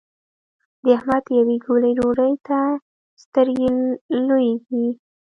[0.83, 2.59] د احمد يوې ګولې ډوډۍ ته
[3.23, 3.67] سترګې
[4.27, 4.87] لوېږي.